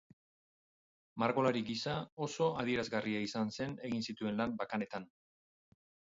[1.23, 1.91] Margolari gisa
[2.27, 5.05] oso adierazgarria izan zen egin zituen lan bakanetan.